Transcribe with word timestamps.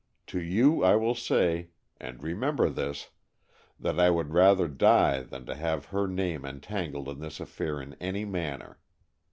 To 0.25 0.41
you 0.41 0.83
I 0.83 0.95
will 0.95 1.13
say 1.13 1.69
and 1.99 2.23
remember 2.23 2.71
this 2.71 3.11
that 3.79 3.99
I 3.99 4.09
would 4.09 4.33
rather 4.33 4.67
die 4.67 5.21
than 5.21 5.45
to 5.45 5.53
have 5.53 5.85
her 5.89 6.07
name 6.07 6.43
entangled 6.43 7.07
in 7.07 7.19
this 7.19 7.39
affair 7.39 7.79
in 7.79 7.93
any 7.99 8.25
manner. 8.25 8.79